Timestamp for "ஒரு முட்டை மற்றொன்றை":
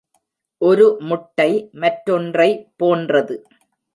0.61-2.49